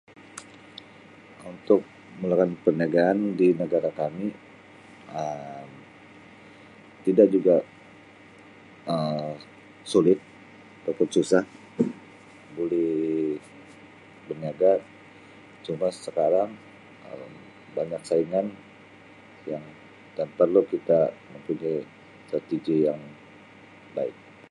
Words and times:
Untuk 1.51 1.81
mulakan 2.19 2.51
perniagaan 2.63 3.19
di 3.39 3.47
negara 3.61 3.89
kami 4.01 4.27
Um 5.21 5.69
tidak 7.07 7.27
juga 7.35 7.55
Um 8.93 9.31
sulit 9.91 10.19
atau 10.79 10.93
pun 10.97 11.07
susah 11.17 11.43
boleh 12.57 12.97
berniaga 14.27 14.71
cuma 15.65 15.87
sekarang 16.05 16.49
Um 17.09 17.31
banyak 17.77 18.01
saingan 18.09 18.47
yang 19.51 19.63
dan 20.17 20.27
perlu 20.39 20.61
kita 20.73 20.99
mempunyai 21.31 21.79
strategi 22.27 22.77
yang 22.89 23.01
baik. 23.95 24.15